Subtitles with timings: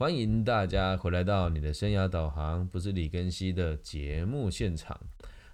[0.00, 4.98] 欢迎大家回来到你的生涯导航，不是李根熙的节目现场。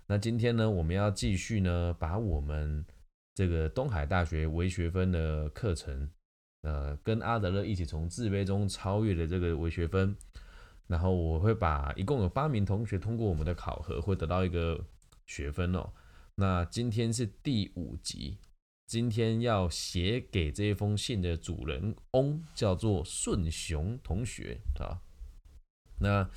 [0.07, 2.87] 那今天呢，我们要继续呢，把我们
[3.35, 6.09] 这个东海大学微学分的课程，
[6.63, 10.17] 呃，跟阿德勒一起从自卑中超越的这个微学分。
[10.87, 14.81] 然后我会把一共有八名同学通过我们的考核，会得到一个
[15.27, 15.91] 学分哦。
[16.37, 18.39] 那今天是第五集，
[18.87, 25.03] 今天要写给这封信的主人翁叫做顺雄同学啊。
[26.01, 26.29] 那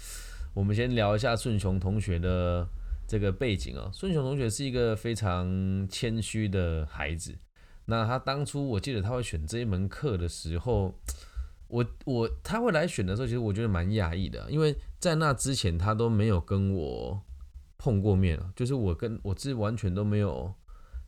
[0.53, 2.67] 我们先聊一下顺雄同学的
[3.07, 3.91] 这个背景啊。
[3.93, 7.37] 顺雄同学是一个非常谦虚的孩子。
[7.85, 10.93] 那他当初我记得他会选这一门课的时候。
[11.71, 17.21] 我我他会来选的时候，其实我觉得蛮讶异的，因为在那之前他都没有跟我
[17.77, 20.51] 碰过面就是我跟我是完全都没有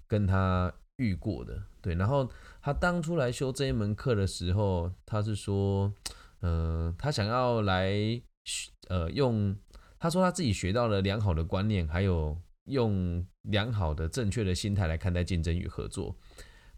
[0.05, 1.95] 跟他遇过的，对。
[1.95, 2.29] 然后
[2.61, 5.91] 他当初来修这一门课的时候，他是说，
[6.41, 7.91] 嗯，他想要来，
[8.87, 9.55] 呃，用
[9.99, 16.15] 他说他自己学到了良好的观念，还有用良好的正确的心态来看待竞争与合作。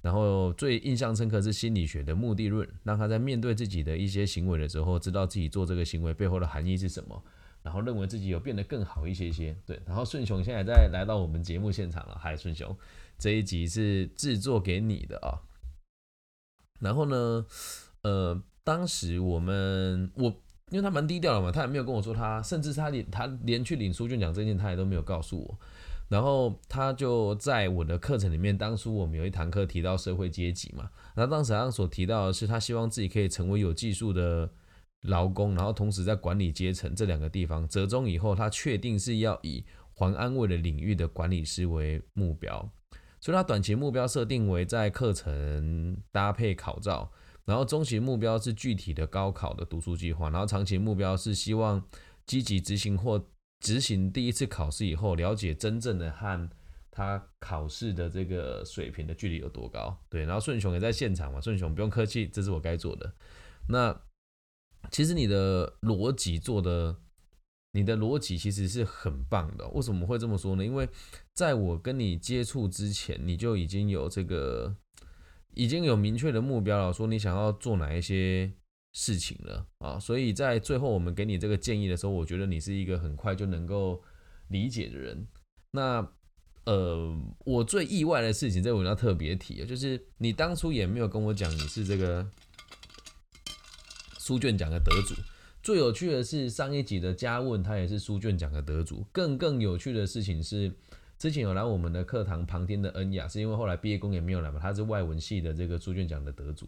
[0.01, 7.23] 然后最印象深刻是心理学的目的论，让他在面对自己的一些行为的时候，知道自己做这个行为背后的含义是什么，
[7.61, 9.55] 然后认为自己有变得更好一些些。
[9.65, 12.77] 对，然后顺雄现在在来到我们节目现场了，嗨，顺雄，
[13.23, 15.39] 这一集是制作给你的啊。
[16.81, 17.45] 然后呢，
[18.01, 20.25] 呃，当时我们我
[20.71, 25.57] 因为他蛮低调的嘛，他也没有跟我说他，甚至他连他连去领书卷奖这件他也都没有告诉我。
[26.09, 34.51] 然后他就在我的课程里面，当初我们有一堂课提到社会阶级嘛，然后当时他所提到的是，他希望自己可以成为有技术的
[35.03, 39.63] 劳工，然后同时在管理阶层这两个地方折中以后，他确定是要以
[39.93, 42.69] 环安卫的领域的管理师为目标，
[43.23, 47.09] 所以他短期目标设定为在课程搭配考照，
[47.45, 51.81] 然后中期目标是具体的高考的读书计划，然后长期目标是希望
[52.25, 53.25] 积极执行或。
[53.61, 56.49] 执行第一次考试以后，了解真正的和
[56.91, 59.97] 他考试的这个水平的距离有多高。
[60.09, 63.13] 对，然后顺雄也在现场嘛，顺雄不用客气，这是我该做的。
[63.69, 63.97] 那
[64.91, 66.93] 其实你的逻辑做的，
[67.73, 69.67] 你的逻辑其实是很棒的。
[69.67, 70.65] 为什么会这么说呢？
[70.65, 70.89] 因为
[71.33, 74.73] 在我跟你接触之前，你就已经有这个，
[75.53, 78.53] 已经有明确的目标了，说你想要做哪一些。
[78.95, 83.99] 事情了啊，所以在最后我们给你这个建议的时候，我觉得你是一个很快就能够
[84.49, 85.27] 理解的人。
[85.71, 86.07] 那
[86.65, 92.29] 呃，我最意外的事情，这我要特别提啊，就是你当初也没有跟我讲你是这个
[94.19, 95.15] 书卷奖的得主。
[95.63, 99.07] 最有趣的是上一集的嘉问，他也是书卷奖的得主。
[99.13, 100.69] 更更有趣的事情是，
[101.17, 106.67] 之前有来我们的课堂旁听的恩雅，是因为后来毕业公也没有来嘛，他是外文系的这个书卷奖的得主。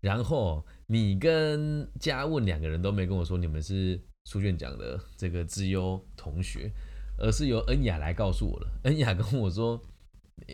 [0.00, 6.70] 然后你跟嘉问两个人都没跟我说你们是书卷奖的这个资优同学，
[7.18, 8.68] 而是由恩雅来告诉我了。
[8.84, 9.78] 恩雅跟我说：“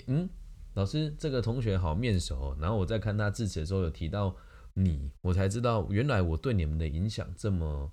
[0.09, 0.29] 嗯，
[0.75, 4.35] 老师，这个同学好面熟。”然后我在看他致辞的时候有提到
[4.75, 7.93] 你，我才知道原来我对你们的影响这么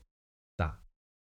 [0.55, 0.79] 大。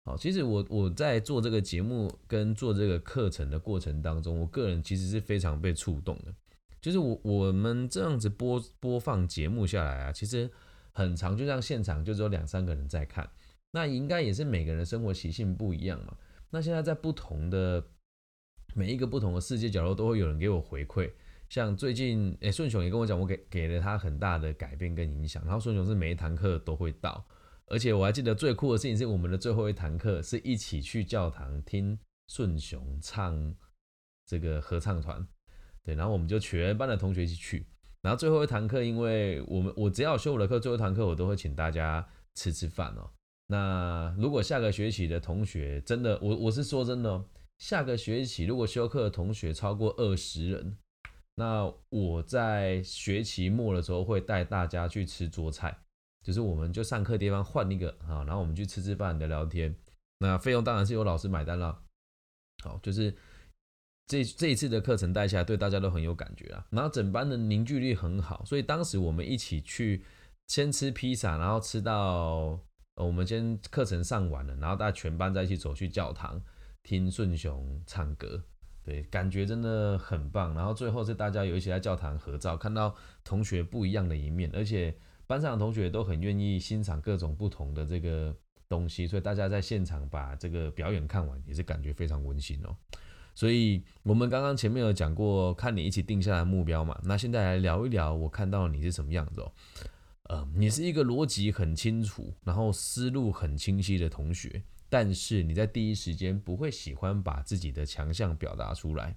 [0.05, 6.35] 好，其实我我在做这个节目跟做这个课程的过程当中，我个人其实是非常被触动的。
[6.81, 10.51] 就是我我们这样子播播放节目下来啊，其实
[10.93, 13.31] 很长，就像现场就只有两三个人在看，
[13.71, 16.17] 那应该也是每个人的生活习性不一样嘛。
[16.51, 17.85] 那现在在不同的
[18.75, 21.13] 每一个不同的世界角落，都会有人给我回馈。
[21.53, 25.45] 像最近，诶，顺雄也跟我讲，我给给了他很大的改变跟影响。
[25.45, 27.23] 然后顺雄是每一堂课都会到，
[27.67, 33.55] 而且我还记得最酷的事情是，我们的最后一堂课是一起去教堂听顺雄唱
[34.25, 35.29] 这个合唱团。
[35.85, 37.67] 对，然后我们就全班的同学一起去，
[38.01, 43.11] 然后最后一堂课，因为我们我只要修我的课，最后一堂课我都会请大家吃吃饭哦。
[43.49, 47.27] 那如果下个学期的同学真的，我我是说真的哦，
[47.59, 50.79] 下个学期如果修课的同学超过二十人，
[51.35, 55.77] 那我在学期末的时候会带大家去吃桌菜，
[56.23, 59.75] 就是我们就上课地方换一个啊，然后我们去吃吃饭聊聊天，
[60.19, 61.83] 那费用当然是由老师买单了。
[62.63, 63.15] 好，就是。
[64.09, 66.67] 这这一次的课程带下来，对大家都很有感觉啊。
[66.71, 70.05] 然后整班的凝聚力很好，所以当时我们一起去
[70.49, 72.61] 先吃披萨，然后吃到
[72.97, 76.43] 我们先课程上完了，然后大家全班在一起走去教堂
[76.83, 78.43] 听顺雄唱歌，
[78.85, 80.55] 对，感觉真的很棒。
[80.55, 84.95] 然后最后是大家有一起在教堂合照，看到同学不一样的一面，而且
[85.27, 88.35] 班上的同学都很愿意欣赏各种不同的这个
[88.69, 92.77] 东西，所以大家在现场把这个表演看完，也是感觉非常温馨哦。
[93.35, 97.01] 所以，我们刚刚前面有讲过，看你一起定下来目标嘛。
[97.03, 99.53] 那现在来聊一聊，我看到你是什么样子哦。
[100.25, 104.63] 呃，你是一个逻辑很清楚，然后思路很清晰的同学，
[104.93, 109.17] 但是你在第一时间不会喜欢把自己的强项表达出来。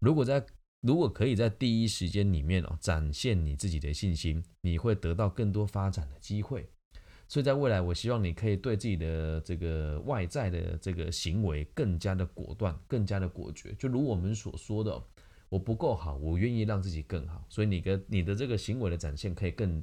[0.00, 0.44] 如果在
[0.80, 6.68] 如果可以在第一时间里面哦展现你自己的信心，你会得到更多发展的机会。
[7.28, 13.72] 所以在未来，我希望你可以对自己的这个外在的这个行为更加的果断，更加的果决。
[13.78, 15.00] 就如我们所说的，
[15.48, 17.46] 我不够好，我愿意让自己更好。
[17.48, 19.80] 所以你跟你的这个行为的展现可以更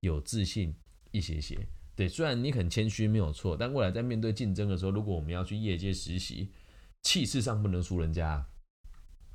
[0.00, 0.74] 有自信
[1.12, 1.56] 一些些。
[2.02, 6.50] 对，虽然你很谦虚没有错，但未来在面对竞争的时候，如果我们要去业界实习，
[7.02, 8.44] 气势上不能输人家。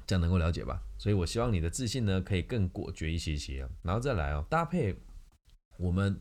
[0.05, 0.83] 这样能够了解吧？
[0.97, 4.99] 所以我希望你的自信呢，可以更果决一些些然后再来哦，搭配
[5.77, 6.19] 我们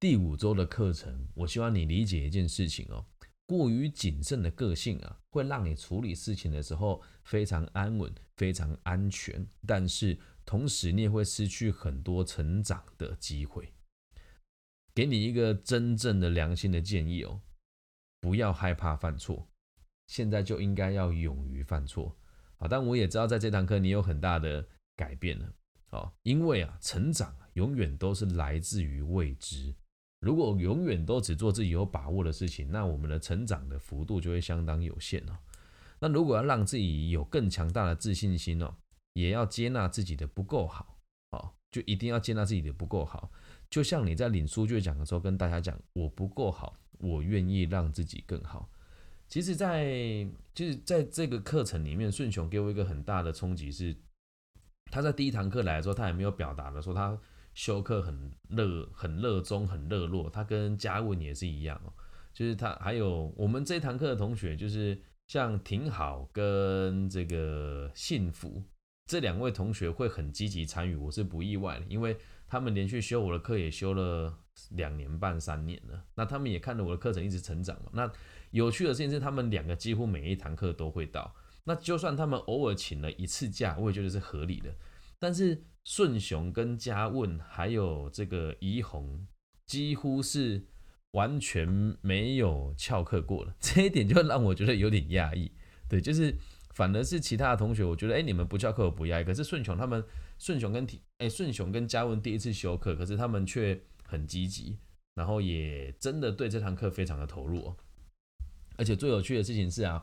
[0.00, 3.04] 第五周的课程，我希望你理解一件事情哦，
[3.44, 13.70] 过于谨慎的个性啊，会让你处理事情的时候非常安稳、非常安全，但是同时你也会失去很多成长的机会。
[14.94, 17.40] 给你一个真正的良心的建议哦，
[18.20, 19.48] 不要害怕犯错，
[20.06, 22.16] 现在就应该要勇于犯错。
[22.56, 24.64] 好，但我也知道，在这堂课你有很大的
[24.94, 25.52] 改变了，
[25.90, 29.74] 哦，因为啊，成长永远都是来自于未知。
[30.20, 35.36] 如果永远都只做自己有把握的事情，那我们的成长的幅度就会相当有限哦。
[35.98, 38.74] 那如果要让自己有更强大的自信心哦，
[39.14, 40.96] 也要接纳自己的不够好，
[41.30, 43.30] 哦，就一定要接纳自己的不够好。
[43.70, 48.68] 就像你在领书卷讲的时候，跟大家讲，我不够好，我愿意让自己更好。
[49.26, 53.96] 其实，在就是在这个课程里面，顺雄给我一个很大的冲击是，
[54.92, 57.18] 他在第一堂课来的时候，他也没有表达的说他
[57.54, 60.28] 修课很热、很热衷、很热络。
[60.28, 61.92] 他跟嘉文也是一样哦，
[62.32, 68.62] 就是他还有我们这堂课的同学，就是像挺好跟这个幸福
[69.06, 72.16] 这两位同学会很积极参与，我是不意外的，因为
[72.48, 74.38] 他们连续修我的课也修了
[74.70, 78.12] 两年半、三年了，那他们也看着我的课程一直成长嘛，那。
[78.50, 81.34] 有趣的事情是，他们两个几乎每一堂课都会到。
[81.64, 84.72] 那就算他们偶尔请了一次假，我也觉得是合理的。
[85.18, 89.26] 但是顺雄跟嘉问还有这个怡红，
[89.66, 90.64] 几乎是
[91.10, 93.52] 完全没有翘课过了。
[93.58, 95.50] 这一点就让我觉得有点讶异。
[95.88, 96.32] 对，就是
[96.74, 99.24] 反而是其他的同学，我觉得哎，你们不翘课我不压抑。
[99.24, 100.04] 可是顺雄他们，
[100.38, 104.78] 顺雄跟提哎顺雄跟嘉文第一次修课，可是他们却很积极，
[105.14, 107.76] 然后也真的对这堂课非常的投入哦。
[108.76, 110.02] 而且最有趣的事情是啊，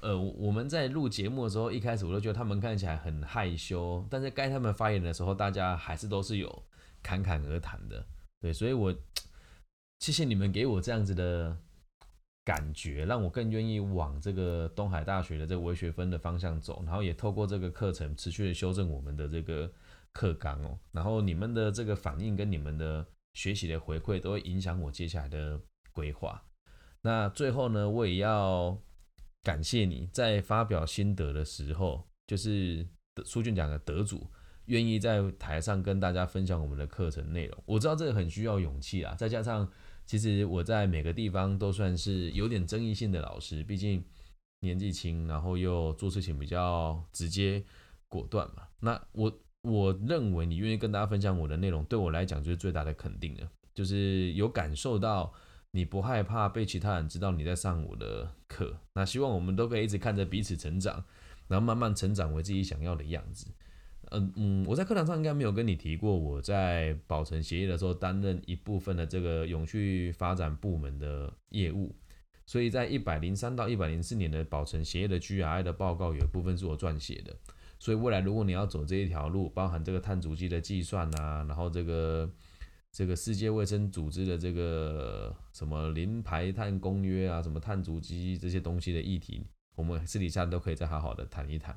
[0.00, 6.64] 呃，我们在录节目的时候，一开始我都觉得他们看起来很害羞，但是该他们发言的时候，大家还是都是有
[7.02, 8.06] 侃侃而谈的，
[8.40, 8.94] 对，所以我
[9.98, 11.56] 谢谢你们给我这样子的
[12.44, 19.70] 感觉，让我更愿意往这个东海大学的这个微学分的方向走，然后也透过这个课程持续的修正我们的这个
[20.12, 25.60] 课纲哦，然后你们的这个反应跟你们的学习的回馈，都会影响我接下来的
[25.92, 26.42] 规划。
[27.00, 28.76] 那最后呢，我也要
[29.42, 32.86] 感谢你在发表心得的时候，就是
[33.24, 34.30] 书卷奖的得主，
[34.66, 37.62] 愿意在台上跟大家分享我们的课程内容。
[37.66, 39.68] 我知道这个很需要勇气啊，再加上
[40.12, 44.04] 其实我在每个地方都算是有点争议性的老师，毕竟
[44.60, 47.64] 年纪轻，然后又做事情比较直接
[48.08, 48.68] 果断嘛。
[48.78, 55.32] 那我我认为你愿意跟大家分享我的内容，对我来讲就是最大的肯定了，就是有感受到。
[55.74, 58.76] 你不害怕被其他人知道你在上我的课？
[58.92, 61.02] 那希望我们都可以一直看着彼此成长，
[61.48, 63.46] 然后慢慢成长为自己想要的样子。
[64.12, 71.94] 嗯嗯，我在课堂上应该没有跟你提过，我在保存协议的时候担任一部分的这个永续发展部门的业务，
[72.46, 77.34] 所以在一百零三到一百零四年的保存协议的 GRI 的报告有一部分是我撰写的。
[77.78, 82.30] 所以未来如果你要走这一条路，包含这个碳足迹的计算啊，然后这个。
[82.94, 91.74] 这个世界卫生组织的这个什么零排碳公约啊，什么碳足迹这些东西的议题，我们私底下都可以再好好的谈一谈。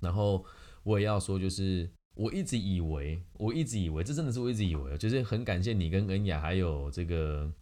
[0.00, 0.44] 然后
[0.88, 7.52] 我也要说，就是我一直以为，我一直以为，这真的是我一直以为，就是很感谢你跟恩雅还有这个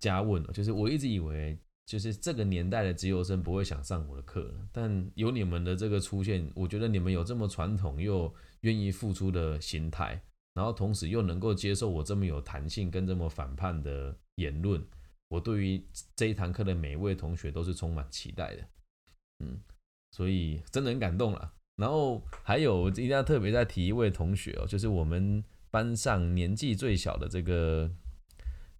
[0.00, 10.20] 嘉问，就是我一直以为，就是这个年代的自由生不会想上我的课了，但有你们的这个出现，我觉得你们有这么传统又愿意付出的心态。
[10.54, 14.80] 然后同时又能够接受我这么有弹性跟这么反叛的言论，
[15.28, 18.62] 我对于这一堂课的每一位同学都是充满期待的，
[19.40, 19.60] 嗯，
[20.12, 21.52] 所以真的很感动了。
[21.76, 27.90] 然后还有一定要特别再提一位同学哦，就是我们班上年纪最小的这个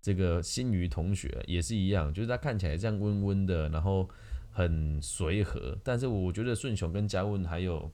[0.00, 4.08] 这个新余同学也是一样，就是他看起来这样温温的，然后
[4.50, 7.90] 很随和，但是我觉得顺雄跟嘉文还有。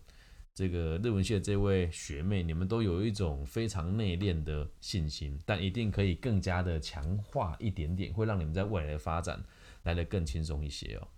[0.53, 9.43] 这个日文系的这位学妹，你们都有一种非常内敛的信心，但一定可以更加的强化一点点，会让你们在未来的发展
[9.85, 11.09] 来得更轻松一些哦。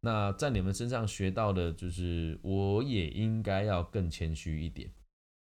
[0.00, 4.90] 那在你们身上学到的就是，我也应该要更谦虚一点。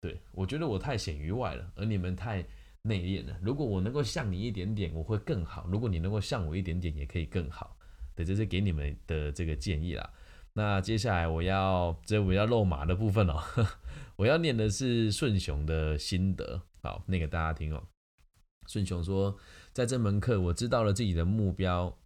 [0.00, 2.44] 对我觉得我太显于外了，而你们太
[2.82, 3.38] 内敛了。
[3.42, 7.76] 如果我能够像你一点点，我会更好；如果你能够像我一点点，也可以更好。
[8.16, 10.10] 对，这是给你们的这个建议啦。
[10.52, 13.40] 那接下来我要这我要露马的部分哦，
[14.16, 17.80] 我要念的是顺雄的心得，好，念给大家听哦。
[18.66, 19.38] 顺雄说，
[19.72, 21.96] 在这门课我知道了自己的目标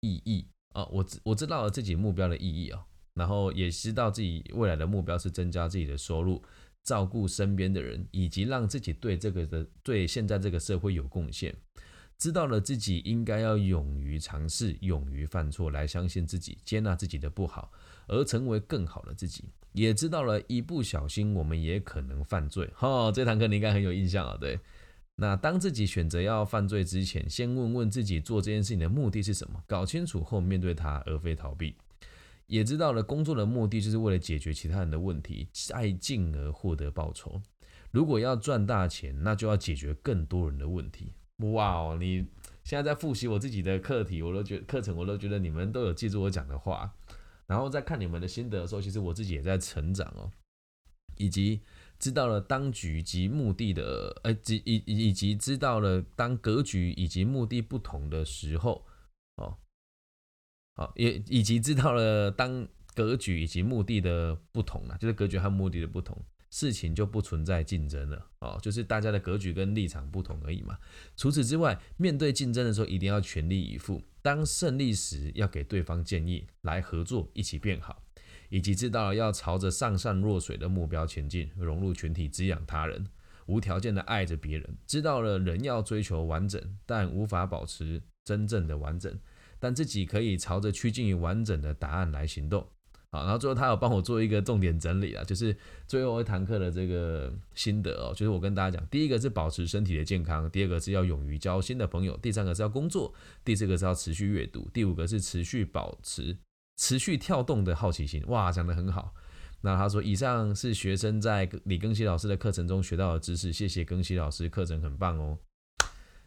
[0.00, 6.42] 意义啊，我知我知道了自己目标的意义哦，然后也知道自己未来的目标是增加自己的收入，
[6.84, 11.54] 照顾身边的人，以及让自己对这个的对现在这个社会有贡献。
[12.18, 17.70] 知道了自己应该要勇于尝试，勇于犯错，来相信自己，接纳自己的不好，
[18.06, 19.44] 而成为更好的自己。
[19.72, 22.70] 也知道了一不小心我们也可能犯罪。
[22.74, 24.34] 哈，这堂课你应该很有印象啊。
[24.40, 24.58] 对，
[25.16, 31.74] 那当自己选择要犯罪之前，先问问自己做这件事情的目的是什么，搞清楚后面对它，而非逃避。
[32.46, 37.40] 也知道了工作的目的就是为了解决其他人的问题，再进而获得报酬。
[37.90, 41.14] 如果要赚大钱，那就要解决更多人的问题。
[41.38, 41.96] 哇哦！
[41.98, 42.26] 你
[42.62, 46.94] 现在在复习我自己的课题，我都觉课程，我都觉得你们都有记住我讲的话。
[47.46, 50.30] 然后在看你们的心得的时候，其实我自己也在成长哦，
[51.16, 51.62] 以及
[51.98, 58.86] 知道了当局及目的的，呃，以以以及知道了当格局以及目的不同的时候，
[59.36, 59.56] 哦，
[60.74, 66.16] 好，也以及知道了当格局以及目的的不同了，就是格局和目的的不同。
[66.48, 70.78] 事情就不存在竞争了哦，就是大家的格局跟立场不同而已嘛。
[71.16, 74.00] 除此之外，面对竞争的时候，一定要全力以赴。
[74.22, 78.05] 当胜利时，要给对方建议，来合作，一起变好，
[78.48, 83.06] 以及知道要朝着上善若水的目标前进，融入群体，滋养他人，
[83.46, 84.76] 无条件的爱着别人。
[84.86, 89.18] 知道了人要追求完整，但无法保持真正的完整，
[89.58, 92.66] 但自己可以朝着趋近于完整的答案来行动。
[93.12, 106.36] 好，然后最后他有帮我做一个重点整理啊，就是最后一堂课的这个心得哦，就是我跟大家讲，第一个是保持身体的健康，第二个是要勇于交新的朋友，第三个是要工作，第四个是要持续阅读，第五个是持续保持
[106.76, 108.24] 持续跳动的好奇心。
[108.26, 109.14] 哇，讲得很好。
[109.62, 115.38] 那他说，以上是学生在李庚希老师的课程中学到的知识，谢谢庚希老师，课程很棒哦，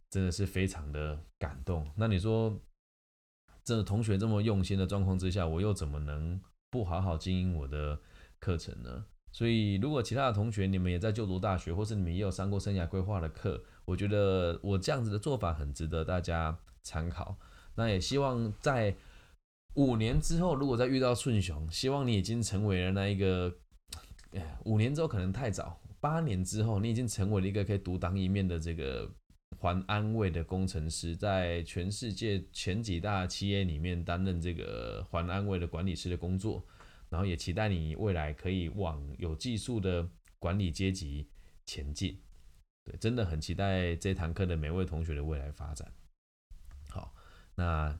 [0.09, 1.89] 真的是非常的感动。
[1.95, 2.59] 那你说，
[3.63, 6.41] 这同学这么用心的状况之下，我又怎么能？
[6.71, 7.99] 不好好经营我的
[8.39, 17.35] 课程呢，所以如果其他的同学你们也在就读大学，或是你们也有上过生涯规划的课，我觉得我这样子的做法很值得大家参考。
[17.73, 18.95] 那也希望在
[19.75, 23.53] 五年之后，如果再遇到顺雄，希望你已经成为了那一个，
[24.65, 29.09] 五年之后可能太早，八年之后你已经成为了一个可以独当一面的这个。
[29.57, 36.63] 环安卫的工程师在全世界前几大企业里面担任这个环安卫的管理师的工作，
[37.09, 40.07] 然后也期待你未来可以往有技术的
[40.37, 41.27] 管理阶级
[41.65, 42.17] 前进。
[42.85, 45.91] 对，真的很期待这堂课的每位同学的未来发展。
[46.87, 47.13] 好，
[47.55, 47.99] 那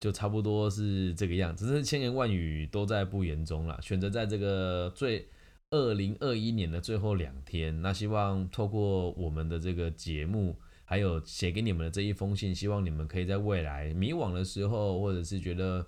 [0.00, 3.78] 就差不多是这个样子，是千言万语都在不言中了。
[3.82, 5.28] 选择在这个最
[5.70, 10.56] 二零二一年的最后两天，那希望透过我们的这个节目。
[10.90, 15.84] 还有写给你们的这一封信，希望你们可以在未来迷惘的时候，或者是觉得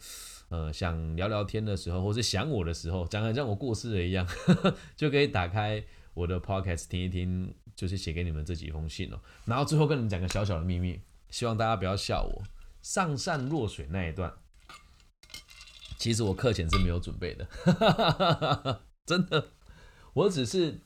[0.51, 4.29] 呃想聊聊天的时候，或是想我的时候，讲的像我过世了一样，
[4.95, 9.19] 就可以打开我的 podcast 听一听，就是写给你们这几封信哦。
[9.47, 11.01] 然后最后跟你们讲个小小的秘密，
[11.31, 12.43] 希望大家不要笑我。
[12.83, 14.33] 上善若水那一段，
[15.99, 19.51] 其实我课前是没有准备的， 真的，
[20.15, 20.81] 我只是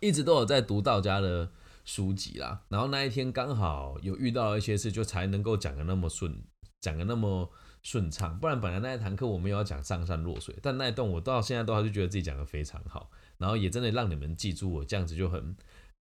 [0.00, 1.52] 一直都有在读道家的。
[1.84, 6.32] 书籍啦，然后那一天刚好有遇到一些事，就才能够讲的那么顺，
[6.80, 7.50] 讲的那么
[7.82, 8.38] 顺畅。
[8.38, 15.56] 不然本来那一堂课我们要讲上善若水，但那一段我到现在都还是觉得自己讲的非常好，然后也真的让你们记住我，这样子就很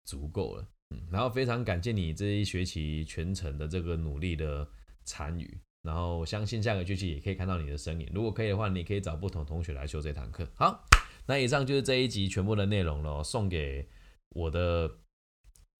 [0.06, 0.68] 足够了。
[1.10, 4.70] 然后非常感谢你这一学期全程的这个努力的
[5.04, 8.10] 参与，然后相信下个学期也可以看到你的身影。
[8.14, 10.48] 如果可以的话，你可以找不同同学来修这堂课。
[10.56, 10.84] 好，
[11.26, 13.88] 那以上就是这一集全部的内容了，送给
[14.30, 14.98] 我的。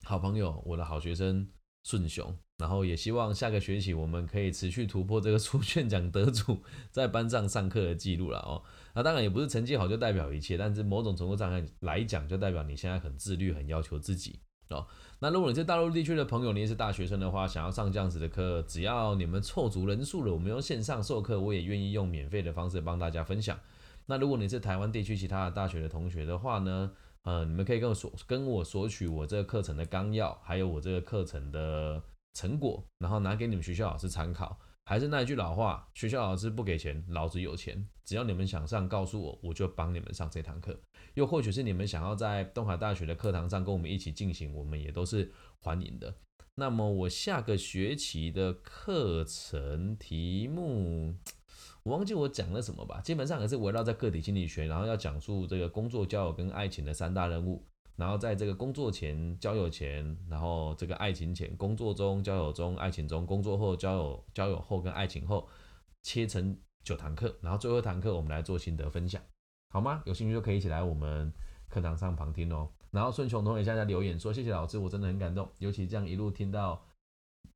[0.04, 1.48] 好朋友，我的好学生
[1.84, 6.60] 顺雄，然后也希望下个学期我们可以持续突破这个出卷奖得主
[6.90, 8.64] 在班上上课的记录了哦。
[8.96, 11.52] 那当然也不是成绩好就代表一切，但是某种程度上
[11.82, 14.40] 来讲，就代表你现在很自律，很要求自己
[14.72, 14.86] 哦。
[15.20, 23.58] 那如果你是大陆地区的朋友，你也是大学生的话，想要上这样子的课，只要你们凑足人数了，我们用线上授课，我也愿意用免费的方式帮大家分享。
[24.06, 26.90] 那如果你是台湾地区其他的大学的同学的话呢，
[27.22, 32.02] 呃，你们可以跟我索跟我索取我这个课程的纲要，还有我这个课程的
[32.34, 34.58] 成果，然后拿给你们学校老师参考。
[34.84, 37.86] 还是那一句老话，学校老师不给钱，老子有钱。
[38.04, 40.78] 只要你们想上，告诉我，我就帮你们上这堂课。
[41.14, 46.14] 又或许是你们想要在东海大学的课堂上跟我们一起进行，我们也都是欢迎的。
[46.56, 51.14] 那么我下个学期的课程题目，
[51.84, 53.00] 我忘记我讲了什么吧。
[53.00, 57.64] 基本上也是围绕在个体心理学，然后要讲述这个工作、交友跟爱情的三大任务。
[57.96, 65.46] 然后在这个工作前、交友前，然后这个爱情前、工作中、交友中、爱情中、工作后、交友、交友后跟爱情后，
[66.02, 67.36] 切成九堂课。
[67.42, 69.22] 然后最后一堂课我们来做心得分享，
[69.70, 70.02] 好吗？
[70.06, 71.32] 有兴趣就可以一起来我们
[71.68, 72.68] 课堂上旁听哦。
[72.90, 76.82] 然后顺琼同学下在留言说：“谢谢老师，我真的很感动，尤其这样一路听到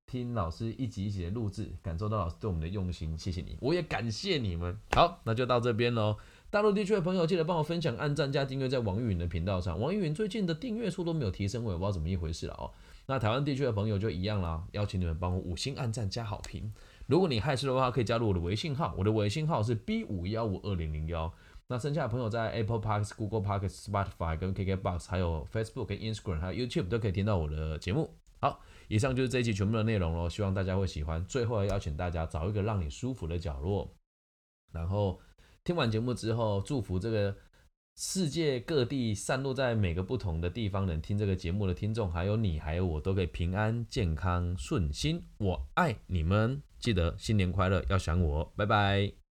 [0.06, 4.78] 听老师一集一集的录制，感受到老师对我们的用心，谢谢你，我也感谢你们。
[4.92, 6.16] 好，那就到这边喽。”
[6.48, 9.78] 大陆地区的朋友，记得帮我分享、按赞加订阅在网易云的频道上。
[9.78, 12.70] 网易云最近的订阅数都没有提升，我也不知道怎么一回事了哦。
[13.06, 16.72] 那台湾地区的朋友就一样啦，邀请你们帮我五星按赞加好评。
[17.06, 21.32] 如果你害羞的话，可以加入我的微信号，我的微信号是 B 五幺五二零零幺。
[21.66, 28.14] 那剩下的朋友在 Apple Park、s、Google Park、Spotify、跟 KKBox，还有 Facebook、跟 Instagram，还有 YouTube 都可以听到我的节目。
[28.40, 31.24] 好，以上就是这一期全部的内容喽，希望大家会喜欢。
[31.26, 33.92] 最后要邀请大家找一个让你舒服的角落，
[34.72, 35.20] 然后。
[35.66, 37.36] 听完节目之后，祝福这个
[37.96, 45.20] 世界各地散落在每个不同的地方能听这个节目的听众，还有你，还有我，都可以平安、健康、顺心。
[45.38, 49.25] 我爱你们，记得新年快乐，要想我，拜拜。